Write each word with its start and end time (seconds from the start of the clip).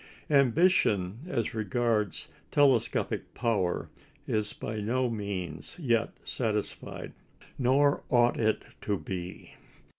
Ambition 0.31 1.19
as 1.27 1.53
regards 1.53 2.27
telescopic 2.49 3.35
power 3.35 3.91
is 4.27 4.51
by 4.51 4.79
no 4.81 5.07
means 5.11 5.75
yet 5.77 6.09
satisfied. 6.25 7.13
Nor 7.59 8.03
ought 8.09 8.39
it 8.39 8.63
to 8.81 8.97
be. 8.97 9.53